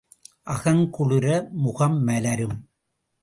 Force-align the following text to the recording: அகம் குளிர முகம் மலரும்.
அகம் 0.43 0.89
குளிர 0.89 1.27
முகம் 1.53 1.97
மலரும். 2.03 2.57